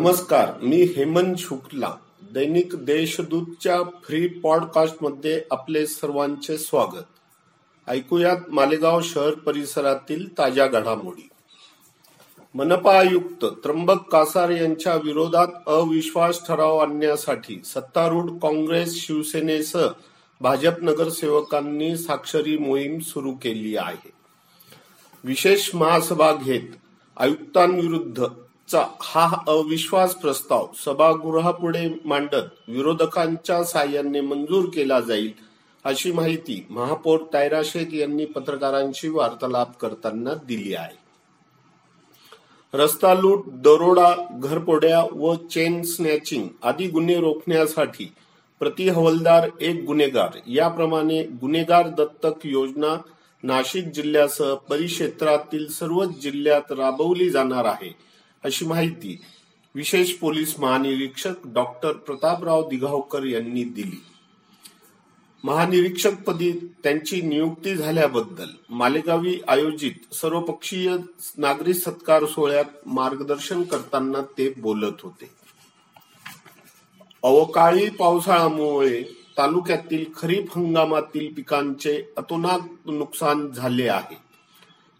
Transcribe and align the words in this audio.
नमस्कार 0.00 0.60
मी 0.62 0.76
हेमंत 0.76 1.36
शुक्ला. 1.38 1.94
दैनिक 2.32 2.74
देशदूतच्या 2.74 3.82
फ्री 4.04 4.26
पॉडकास्टमध्ये 4.26 5.42
आपले 5.50 5.86
सर्वांचे 5.86 6.58
स्वागत. 6.58 7.04
ऐकूयात 7.88 8.36
मालेगाव 8.48 9.00
शहर 9.00 9.30
परिसरातील 9.30 10.38
ताज्या 10.38 10.66
घडामोडी. 10.66 11.28
मनपा 12.54 12.98
आयुक्त 12.98 13.44
त्र्यंबक 13.44 14.08
कासार 14.08 14.48
यांच्या 14.48 14.94
विरोधात 14.94 15.48
अविश्वास 15.66 16.46
ठराव 16.48 16.78
आणण्यासाठी 16.78 17.62
सत्तारूढ 17.64 18.30
काँग्रेस 18.30 19.06
शिवसेनेसह 19.06 19.88
भाजप 20.40 20.82
नगरसेवकांनी 20.82 21.96
साक्षरी 21.96 22.58
मोहीम 22.58 22.98
सुरू 22.98 23.32
केली 23.32 23.76
आहे. 23.76 24.10
विशेष 25.24 25.74
महासभा 25.74 26.32
घेत 26.32 26.76
आयुक्तांविरुद्ध 27.16 28.24
चा 28.70 28.82
हा 29.02 29.26
अविश्वास 29.48 30.14
प्रस्ताव 30.14 30.66
सभागृहापुढे 30.78 31.86
मांडत 32.04 32.50
विरोधकांच्या 32.68 33.62
साह्याने 33.64 34.20
मंजूर 34.20 34.64
केला 34.74 34.98
जाईल 35.00 35.30
अशी 35.84 36.12
माहिती 36.12 36.66
महापौर 36.70 37.18
तायरा 37.32 37.62
शेख 37.64 37.94
यांनी 37.94 38.24
पत्रकारांशी 38.24 39.08
वार्तालाप 39.08 39.76
करताना 39.80 40.34
दिली 40.48 40.74
आहे. 40.74 40.96
रस्ता 42.74 43.14
लूट 43.14 43.44
दरोडा 43.64 44.12
घरपोड्या 44.32 45.02
व 45.12 45.34
चेन 45.50 45.82
स्नॅचिंग 45.82 46.46
आदी 46.62 46.86
गुन्हे 46.88 47.16
रोखण्यासाठी 47.20 48.10
प्रति 48.60 48.88
हवलदार 48.88 49.48
एक 49.60 49.82
गुन्हेगार 49.84 50.38
याप्रमाणे 50.46 51.22
गुन्हेगार 51.40 51.88
दत्तक 51.88 52.46
योजना 52.46 52.94
नाशिक 53.42 53.84
जिल्ह्यासह 53.90 54.54
परिक्षेत्रातील 54.70 55.66
सर्वच 55.70 56.08
जिल्ह्यात 56.22 56.72
राबवली 56.72 57.28
जाणार 57.30 57.64
आहे. 57.64 57.92
अशी 58.44 58.64
माहिती 58.66 59.20
विशेष 59.74 60.12
पोलीस 60.12 60.60
महानिरीक्षक 60.60 61.34
डॉक्टर 61.44 61.92
प्रतापराव 61.92 62.68
दिघावकर 62.68 63.24
यांनी 63.24 63.64
दिली. 63.64 64.04
महानिरीक्षकपदी 65.44 66.52
त्यांची 66.52 67.20
नियुक्ती 67.22 67.74
झाल्याबद्दल 67.74 68.48
मालेगावी 68.70 69.40
आयोजित 69.48 70.14
सर्वपक्षीय 70.14 70.96
नागरी 71.36 71.74
सत्कार 71.74 72.26
सोहळ्यात 72.26 72.64
मार्गदर्शन 72.86 73.62
करताना 73.62 74.22
ते 74.38 74.52
बोलत 74.56 75.00
होते. 75.02 75.30
अवकाळी 77.22 77.90
पावसाळ्यामुळे 77.90 79.02
तालुक्यातील 79.38 80.04
खरीप 80.16 80.58
हंगामातील 80.58 81.34
पिकांचे 81.34 82.02
अतोनात 82.16 82.86
नुकसान 82.86 83.50
झाले 83.50 83.88
आहे. 83.88 84.16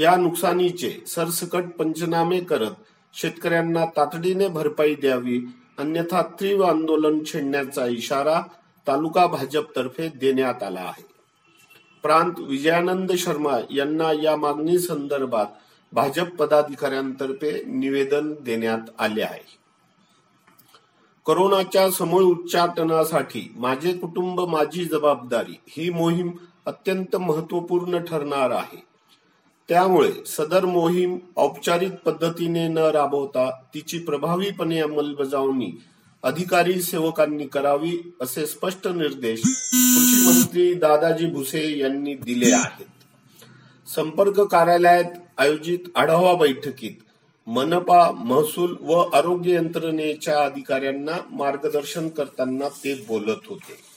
या 0.00 0.16
नुकसानीचे 0.16 0.98
सरसकट 1.06 1.64
पंचनामे 1.78 2.40
करत 2.40 2.74
शेतकऱ्यांना 3.14 3.84
तातडीने 3.86 4.48
भरपाई 4.48 4.94
द्यावी 4.94 5.40
अन्यथा 5.78 6.22
तीव्र 6.22 6.64
आंदोलन 6.64 7.18
छेडण्याचा 7.24 7.86
इशारा 7.86 8.42
तालुका 8.86 9.26
भाजपतर्फे 9.26 10.08
देण्यात 10.08 10.62
आला 10.62 10.80
आहे. 10.80 11.04
प्रांत 12.02 12.32
विजयानंद 12.38 13.12
शर्मा 13.12 13.58
यांना 13.70 14.12
या 14.22 14.36
मागणी 14.36 14.78
संदर्भात 14.78 15.46
भाजप 15.92 16.36
पदाधिकाऱ्यांतर्फे 16.36 17.64
निवेदन 17.66 18.34
देण्यात 18.40 18.90
आले 18.98 19.22
आहे. 19.22 19.58
कोरोनाच्या 21.24 21.90
समूळ 21.90 22.22
उच्चाटनासाठी 22.22 23.52
माझे 23.56 23.92
कुटुंब 23.92 24.40
माझी 24.40 24.84
जबाबदारी 24.84 25.60
ही 25.68 25.90
मोहीम 25.90 26.30
अत्यंत 26.66 27.16
महत्त्वपूर्ण 27.16 27.98
ठरणार 27.98 28.50
आहे. 28.50 28.93
त्यामुळे 29.68 30.10
सदर 30.26 30.64
मोहीम 30.64 31.18
औपचारिक 31.36 31.92
पद्धतीने 31.92 32.68
न 32.68 32.78
राबवता 32.78 33.50
तिची 33.74 33.98
प्रभावीपणे 33.98 34.80
अंमलबजावणी 34.80 35.70
अधिकारी 36.22 36.82
सेवकांनी 36.82 37.46
करावी 37.46 37.98
असे 38.20 38.46
स्पष्ट 38.46 38.88
निर्देश 38.88 39.40
कृषी 39.42 40.26
मंत्री 40.26 40.74
दादाजी 40.74 41.26
भुसे 41.26 41.78
यांनी 41.78 42.14
दिले 42.14 42.52
आहेत. 42.52 42.86
संपर्क 43.94 44.40
कार्यालयात 44.40 45.18
आयोजित 45.38 45.78
आढावा 45.94 46.34
बैठकीत 46.34 47.02
मनपा 47.46 48.10
महसूल 48.10 48.76
व 48.80 49.00
आरोग्य 49.14 49.54
यंत्रणेच्या 49.54 50.44
अधिकाऱ्यांना 50.44 51.16
मार्गदर्शन 51.30 52.08
करताना 52.08 52.68
ते 52.68 52.94
बोलत 53.08 53.48
होते. 53.48 53.93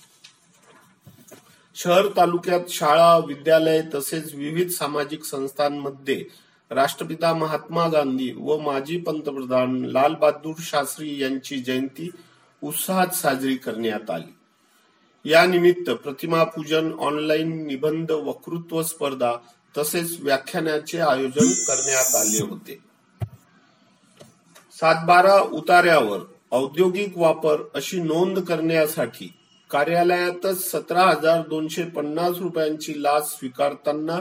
शहर 1.78 2.08
तालुक्यात 2.18 2.60
शाळा 2.70 3.18
विद्यालय 3.18 3.82
तसेच 3.96 4.34
विविध 4.34 4.70
सामाजिक 4.70 5.24
संस्थांमध्ये 5.24 6.26
राष्ट्रपिता 6.72 7.34
महात्मा 7.34 7.88
गांधी 7.88 8.32
व 8.38 8.58
माजी 8.58 8.98
पंतप्रधान 8.98 9.86
लाल 9.86 10.14
बहादूर 10.14 10.54
शास्त्री 10.60 11.22
यांची 11.22 11.60
जयंती 11.60 12.10
उत्साहात 12.64 13.08
साजरी 13.08 13.56
करण्यात 13.56 14.12
आली. 14.12 14.34
या 15.30 15.46
निमित्त 15.46 15.92
प्रतिमा 15.92 16.44
पूजन 16.44 16.92
ऑनलाईन 17.00 17.68
निबंध 17.68 18.12
वक्तृत्व 18.12 18.84
स्पर्धा 18.84 19.32
तसेच 19.78 20.18
व्याख्यानाचे 20.20 21.00
आयोजन 21.00 21.54
करण्यात 21.68 22.16
आले 22.16 22.44
होते. 22.44 22.80
सातबारा 24.80 25.40
उतार्यावर 25.40 26.20
औद्योगिक 26.52 27.18
वापर 27.18 27.62
अशी 27.76 28.00
नोंद 28.00 28.40
करण्यासाठी 28.40 29.34
कार्यालयातच 29.70 30.72
सतरा 30.72 31.02
हजार 31.02 31.48
दोनशे 31.48 31.84
पन्नास 31.84 32.38
रुपयांची 32.38 33.04
लाच 33.04 33.38
स्वीकारताना 33.38 34.20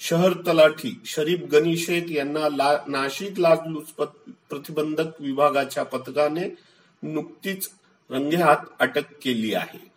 शहर 0.00 0.32
तलाठी 0.32 1.00
शरीफ 1.04 1.38
गनी 1.52 1.76
शेख 1.76 2.02
यांना 2.10 2.48
ला, 2.48 2.78
नाशिक 2.88 3.40
लाचलुचपत 3.40 4.30
प्रतिबंधक 4.50 5.20
विभागाच्या 5.20 5.82
पथकाने 5.82 6.56
नुकतीच 7.02 7.70
रंगेहात 8.10 8.56
अटक 8.78 9.04
केली 9.22 9.54
आहे. 9.54 9.90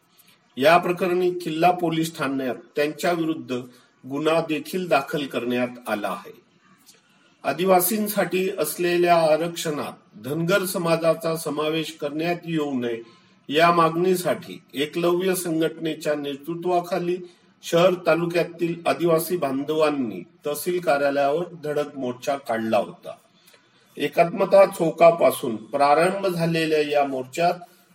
या 0.58 0.78
प्रकरणी 0.78 1.32
किल्ला 1.32 1.72
पोलीस 1.72 2.18
ठाण्यात 2.18 2.56
त्यांच्या 2.76 3.12
विरुद्ध 3.12 3.62
गुन्हा 4.10 4.42
देखील 4.42 4.88
दाखल 4.88 5.26
करण्यात 5.26 5.90
आला 5.90 6.10
आहे. 6.10 6.42
आदिवासींसाठी 7.44 8.50
असलेल्या 8.58 9.16
आरक्षणात 9.16 10.22
धनगर 10.24 10.66
समाजाचा 10.66 11.36
समावेश 11.38 11.98
करण्यात 12.02 12.36
येऊ 12.46 12.80
नये 12.80 13.22
या 13.50 13.72
मागणीसाठी 13.72 14.64
एकलव्य 14.74 15.36
संघटनेच्या 15.36 16.16
नेतृत्वाखाली 16.16 17.18
शहर 17.64 17.94
तालुक्यातील 18.06 18.76
आदिवासी 18.86 19.38
बांधवांनी 19.38 20.24
तहसील 20.46 20.80
कार्यालयावर 20.80 21.44
धडक 21.64 21.98
मोर्चा 21.98 22.36
काढला 22.36 22.78
होता. 22.78 23.12
एकात्मता 23.98 24.66
चौकापासून 24.66 25.56
प्रारंभ 25.56 26.28
झालेल्या 26.28 26.82
या 26.82 27.06
मोर्चात 27.06 27.53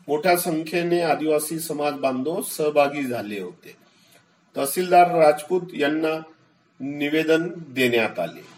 मोठ्या 0.09 0.37
संख्येने 0.37 1.01
आदिवासी 1.01 1.59
समाज 1.59 1.93
बांधव 1.93 2.43
सहभागी 2.43 3.03
झाले 3.03 3.41
होते. 3.41 3.77
तहसीलदार 4.57 5.15
राजपूत 5.15 5.63
यांना 5.75 6.23
निवेदन 6.81 7.49
देण्यात 7.57 8.19
आले. 8.19 8.58